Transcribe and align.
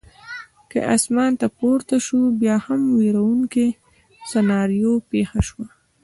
کې 0.69 0.79
اسمان 0.95 1.31
ته 1.39 1.47
پورته 1.57 1.95
شوه، 2.05 2.27
بیا 2.41 2.55
هم 2.65 2.81
وېروونکې 2.97 3.67
سناریو 4.31 4.93
پېښه 5.11 5.39
شوه. 5.47 5.65